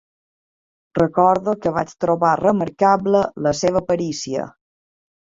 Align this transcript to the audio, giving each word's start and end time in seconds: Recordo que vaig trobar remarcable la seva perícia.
Recordo 0.99 1.53
que 1.65 1.73
vaig 1.75 1.91
trobar 2.05 2.31
remarcable 2.41 3.21
la 3.49 3.53
seva 3.59 3.83
perícia. 3.91 4.47